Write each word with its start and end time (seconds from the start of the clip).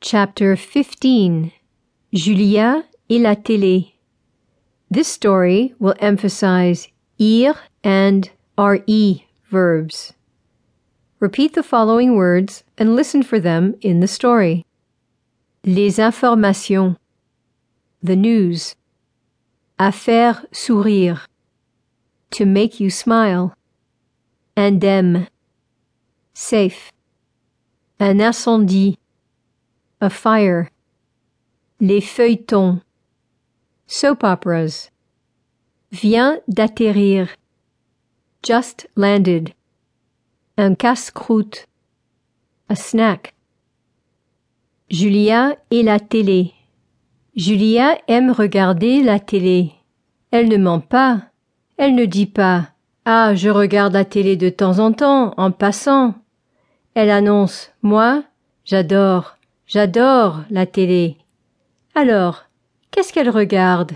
Chapter 0.00 0.54
15 0.54 1.50
Julia 2.14 2.84
et 3.10 3.18
la 3.18 3.34
télé. 3.34 3.94
This 4.88 5.08
story 5.08 5.74
will 5.80 5.96
emphasize 5.98 6.86
ir 7.18 7.54
and 7.82 8.30
re 8.56 9.26
verbs. 9.50 10.12
Repeat 11.18 11.54
the 11.54 11.64
following 11.64 12.14
words 12.14 12.62
and 12.78 12.94
listen 12.94 13.24
for 13.24 13.40
them 13.40 13.74
in 13.80 13.98
the 13.98 14.06
story. 14.06 14.64
Les 15.64 15.98
informations. 15.98 16.96
The 18.00 18.14
news. 18.14 18.76
À 19.80 19.92
faire 19.92 20.46
sourire. 20.52 21.26
To 22.30 22.46
make 22.46 22.78
you 22.78 22.88
smile. 22.88 23.52
Indemne. 24.56 25.26
Safe. 26.34 26.92
Un 27.98 28.20
incendie. 28.20 28.96
A 30.00 30.10
fire. 30.10 30.68
Les 31.80 32.00
feuilletons. 32.00 32.80
Soap 33.88 34.22
operas. 34.22 34.90
Vient 35.90 36.38
d'atterrir. 36.46 37.28
Just 38.46 38.88
landed. 38.94 39.54
Un 40.56 40.76
casse-croûte. 40.76 41.66
A 42.68 42.76
snack. 42.76 43.34
Julia 44.88 45.56
et 45.72 45.82
la 45.82 45.98
télé. 45.98 46.52
Julia 47.34 47.98
aime 48.06 48.30
regarder 48.30 49.02
la 49.02 49.18
télé. 49.18 49.72
Elle 50.30 50.48
ne 50.48 50.58
ment 50.58 50.80
pas. 50.80 51.22
Elle 51.76 51.96
ne 51.96 52.04
dit 52.04 52.26
pas 52.26 52.68
Ah, 53.04 53.34
je 53.34 53.48
regarde 53.48 53.94
la 53.94 54.04
télé 54.04 54.36
de 54.36 54.48
temps 54.48 54.78
en 54.78 54.92
temps, 54.92 55.34
en 55.36 55.50
passant. 55.50 56.14
Elle 56.94 57.10
annonce 57.10 57.72
Moi, 57.82 58.22
j'adore, 58.64 59.37
j'adore 59.68 60.40
la 60.50 60.66
télé. 60.66 61.18
Alors, 61.94 62.44
qu'est-ce 62.90 63.12
qu'elle 63.12 63.30
regarde? 63.30 63.92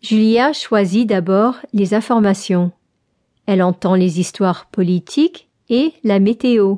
Julia 0.00 0.52
choisit 0.52 1.06
d'abord 1.06 1.56
les 1.72 1.92
informations. 1.92 2.70
Elle 3.46 3.62
entend 3.62 3.96
les 3.96 4.20
histoires 4.20 4.66
politiques 4.66 5.48
et 5.68 5.92
la 6.04 6.20
météo. 6.20 6.76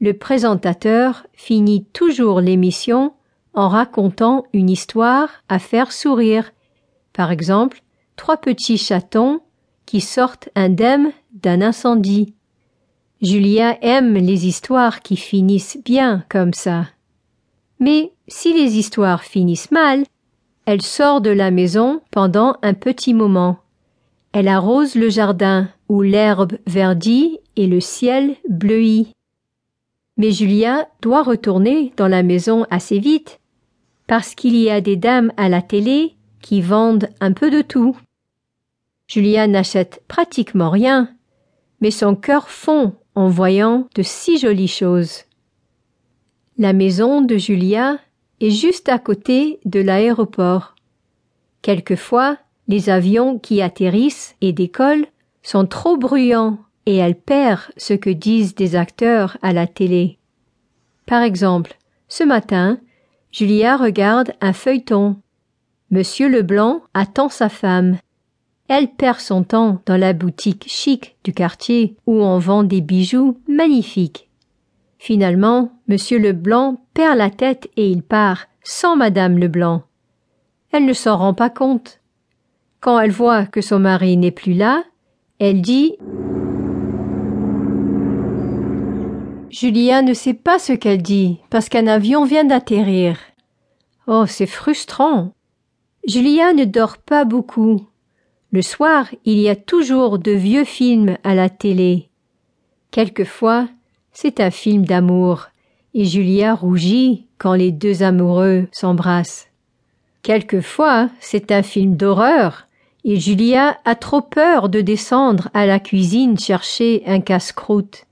Le 0.00 0.12
présentateur 0.12 1.26
finit 1.34 1.84
toujours 1.84 2.40
l'émission 2.40 3.12
en 3.52 3.68
racontant 3.68 4.44
une 4.52 4.70
histoire 4.70 5.28
à 5.48 5.58
faire 5.58 5.92
sourire. 5.92 6.52
Par 7.12 7.30
exemple, 7.30 7.82
trois 8.16 8.38
petits 8.38 8.78
chatons 8.78 9.40
qui 9.84 10.00
sortent 10.00 10.48
indemnes 10.54 11.12
d'un 11.32 11.62
incendie. 11.62 12.34
Julia 13.22 13.78
aime 13.82 14.14
les 14.14 14.46
histoires 14.46 15.00
qui 15.00 15.16
finissent 15.16 15.78
bien 15.84 16.24
comme 16.28 16.52
ça. 16.52 16.86
Mais 17.78 18.12
si 18.28 18.52
les 18.52 18.78
histoires 18.78 19.22
finissent 19.22 19.70
mal, 19.70 20.04
elle 20.64 20.82
sort 20.82 21.20
de 21.20 21.30
la 21.30 21.50
maison 21.50 22.00
pendant 22.10 22.56
un 22.62 22.74
petit 22.74 23.14
moment. 23.14 23.58
Elle 24.32 24.48
arrose 24.48 24.96
le 24.96 25.08
jardin 25.08 25.68
où 25.88 26.02
l'herbe 26.02 26.58
verdit 26.66 27.38
et 27.54 27.66
le 27.66 27.80
ciel 27.80 28.34
bleuit. 28.48 29.08
Mais 30.16 30.32
Julia 30.32 30.88
doit 31.02 31.22
retourner 31.22 31.92
dans 31.96 32.08
la 32.08 32.22
maison 32.22 32.66
assez 32.70 32.98
vite, 32.98 33.40
parce 34.06 34.34
qu'il 34.34 34.56
y 34.56 34.70
a 34.70 34.80
des 34.80 34.96
dames 34.96 35.32
à 35.36 35.48
la 35.48 35.62
télé 35.62 36.14
qui 36.40 36.60
vendent 36.60 37.10
un 37.20 37.32
peu 37.32 37.50
de 37.50 37.62
tout. 37.62 37.96
Julia 39.08 39.46
n'achète 39.46 40.02
pratiquement 40.08 40.70
rien, 40.70 41.10
mais 41.80 41.90
son 41.90 42.16
cœur 42.16 42.48
fond 42.48 42.94
en 43.14 43.28
voyant 43.28 43.88
de 43.94 44.02
si 44.02 44.38
jolies 44.38 44.68
choses. 44.68 45.25
La 46.58 46.72
maison 46.72 47.20
de 47.20 47.36
Julia 47.36 47.98
est 48.40 48.50
juste 48.50 48.88
à 48.88 48.98
côté 48.98 49.60
de 49.66 49.78
l'aéroport. 49.78 50.74
Quelquefois, 51.60 52.38
les 52.66 52.88
avions 52.88 53.38
qui 53.38 53.60
atterrissent 53.60 54.36
et 54.40 54.54
décollent 54.54 55.06
sont 55.42 55.66
trop 55.66 55.98
bruyants 55.98 56.58
et 56.86 56.96
elle 56.96 57.14
perd 57.14 57.60
ce 57.76 57.92
que 57.92 58.08
disent 58.08 58.54
des 58.54 58.74
acteurs 58.74 59.36
à 59.42 59.52
la 59.52 59.66
télé. 59.66 60.18
Par 61.04 61.22
exemple, 61.22 61.76
ce 62.08 62.24
matin, 62.24 62.80
Julia 63.32 63.76
regarde 63.76 64.32
un 64.40 64.54
feuilleton. 64.54 65.16
Monsieur 65.90 66.28
Leblanc 66.28 66.80
attend 66.94 67.28
sa 67.28 67.50
femme. 67.50 67.98
Elle 68.68 68.88
perd 68.88 69.20
son 69.20 69.44
temps 69.44 69.82
dans 69.84 69.98
la 69.98 70.14
boutique 70.14 70.64
chic 70.68 71.16
du 71.22 71.34
quartier 71.34 71.96
où 72.06 72.22
on 72.22 72.38
vend 72.38 72.64
des 72.64 72.80
bijoux 72.80 73.38
magnifiques. 73.46 74.25
Finalement, 74.98 75.72
Monsieur 75.88 76.18
Leblanc 76.18 76.80
perd 76.94 77.18
la 77.18 77.30
tête 77.30 77.68
et 77.76 77.90
il 77.90 78.02
part 78.02 78.46
sans 78.62 78.96
Madame 78.96 79.38
Leblanc. 79.38 79.82
Elle 80.72 80.84
ne 80.84 80.92
s'en 80.92 81.16
rend 81.16 81.34
pas 81.34 81.50
compte. 81.50 82.00
Quand 82.80 82.98
elle 82.98 83.10
voit 83.10 83.46
que 83.46 83.60
son 83.60 83.78
mari 83.78 84.16
n'est 84.16 84.30
plus 84.30 84.54
là, 84.54 84.84
elle 85.38 85.62
dit 85.62 85.96
Julia 89.50 90.02
ne 90.02 90.12
sait 90.12 90.34
pas 90.34 90.58
ce 90.58 90.72
qu'elle 90.72 91.02
dit 91.02 91.38
parce 91.50 91.68
qu'un 91.68 91.86
avion 91.86 92.24
vient 92.24 92.44
d'atterrir. 92.44 93.18
Oh, 94.06 94.24
c'est 94.26 94.46
frustrant. 94.46 95.32
Julia 96.06 96.52
ne 96.52 96.64
dort 96.64 96.98
pas 96.98 97.24
beaucoup. 97.24 97.86
Le 98.52 98.62
soir, 98.62 99.08
il 99.24 99.38
y 99.38 99.48
a 99.48 99.56
toujours 99.56 100.18
de 100.18 100.30
vieux 100.30 100.64
films 100.64 101.16
à 101.24 101.34
la 101.34 101.48
télé. 101.48 102.08
Quelquefois, 102.90 103.68
c'est 104.18 104.40
un 104.40 104.50
film 104.50 104.86
d'amour, 104.86 105.48
et 105.92 106.06
Julia 106.06 106.54
rougit 106.54 107.26
quand 107.36 107.52
les 107.52 107.70
deux 107.70 108.02
amoureux 108.02 108.66
s'embrassent. 108.72 109.48
Quelquefois, 110.22 111.10
c'est 111.20 111.52
un 111.52 111.62
film 111.62 111.96
d'horreur, 111.96 112.66
et 113.04 113.20
Julia 113.20 113.76
a 113.84 113.94
trop 113.94 114.22
peur 114.22 114.70
de 114.70 114.80
descendre 114.80 115.50
à 115.52 115.66
la 115.66 115.78
cuisine 115.78 116.38
chercher 116.38 117.02
un 117.06 117.20
casse-croûte. 117.20 118.06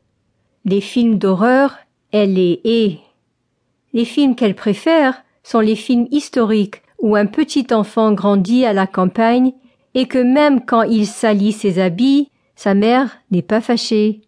Les 0.67 0.83
films 0.83 1.17
d'horreur, 1.17 1.79
elle 2.13 2.35
les 2.35 2.61
hait. 2.65 2.99
Les 3.95 4.05
films 4.05 4.35
qu'elle 4.35 4.55
préfère 4.55 5.23
sont 5.43 5.61
les 5.61 5.75
films 5.75 6.07
historiques 6.11 6.83
où 6.99 7.17
un 7.17 7.27
petit 7.27 7.69
enfant 7.73 8.13
grandit 8.13 8.67
à 8.67 8.75
la 8.75 8.87
campagne 8.87 9.53
et 9.95 10.07
que 10.07 10.19
même 10.19 10.67
quand 10.67 10.83
il 10.83 11.07
salit 11.07 11.53
ses 11.53 11.79
habits, 11.79 12.29
sa 12.57 12.75
mère 12.75 13.21
n'est 13.31 13.41
pas 13.41 13.63
fâchée. 13.63 14.21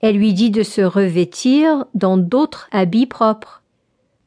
Elle 0.00 0.16
lui 0.16 0.32
dit 0.32 0.50
de 0.50 0.62
se 0.62 0.80
revêtir 0.80 1.84
dans 1.94 2.16
d'autres 2.16 2.68
habits 2.72 3.06
propres. 3.06 3.62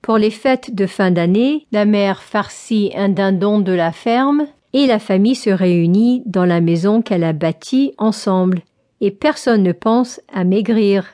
Pour 0.01 0.17
les 0.17 0.29
fêtes 0.29 0.75
de 0.75 0.85
fin 0.85 1.11
d'année, 1.11 1.66
la 1.72 1.85
mère 1.85 2.22
farcit 2.22 2.91
un 2.95 3.09
dindon 3.09 3.59
de 3.59 3.72
la 3.72 3.91
ferme 3.91 4.47
et 4.73 4.85
la 4.88 5.00
famille 5.00 5.35
se 5.35 5.50
réunit 5.50 6.23
dans 6.25 6.45
la 6.45 6.59
maison 6.59 7.01
qu'elle 7.01 7.23
a 7.23 7.34
bâtie 7.34 7.94
ensemble, 7.97 8.61
et 9.01 9.11
personne 9.11 9.63
ne 9.63 9.72
pense 9.72 10.19
à 10.34 10.44
maigrir. 10.44 11.06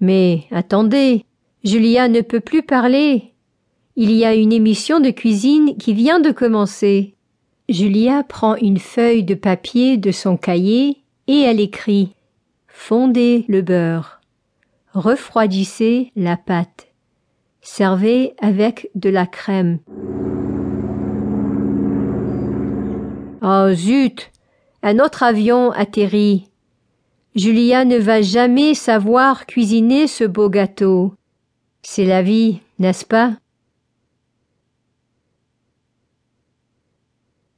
Mais 0.00 0.44
attendez, 0.50 1.24
Julia 1.64 2.08
ne 2.08 2.20
peut 2.20 2.40
plus 2.40 2.62
parler. 2.62 3.32
Il 3.96 4.12
y 4.12 4.24
a 4.24 4.34
une 4.34 4.52
émission 4.52 5.00
de 5.00 5.10
cuisine 5.10 5.76
qui 5.76 5.92
vient 5.92 6.20
de 6.20 6.30
commencer. 6.30 7.14
Julia 7.68 8.22
prend 8.22 8.56
une 8.56 8.78
feuille 8.78 9.24
de 9.24 9.34
papier 9.34 9.96
de 9.96 10.10
son 10.10 10.36
cahier 10.36 10.98
et 11.26 11.40
elle 11.40 11.60
écrit 11.60 12.14
Fondez 12.80 13.44
le 13.48 13.60
beurre. 13.60 14.20
Refroidissez 14.94 16.12
la 16.16 16.36
pâte. 16.38 16.86
Servez 17.60 18.34
avec 18.40 18.88
de 18.94 19.10
la 19.10 19.26
crème. 19.26 19.80
Oh 23.42 23.74
zut. 23.74 24.30
Un 24.82 25.00
autre 25.00 25.24
avion 25.24 25.72
atterrit. 25.72 26.48
Julia 27.34 27.84
ne 27.84 27.98
va 27.98 28.22
jamais 28.22 28.72
savoir 28.74 29.44
cuisiner 29.44 30.06
ce 30.06 30.24
beau 30.24 30.48
gâteau. 30.48 31.12
C'est 31.82 32.06
la 32.06 32.22
vie, 32.22 32.60
n'est-ce 32.78 33.04
pas? 33.04 33.32